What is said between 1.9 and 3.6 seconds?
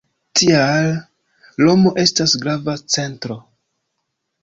estas grava centro.